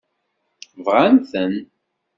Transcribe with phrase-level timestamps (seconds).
[0.85, 1.53] Bɣan-ten?